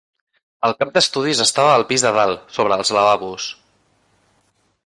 [0.69, 3.51] El cap d'estudis estava al pis de dalt, sobre els lavabos.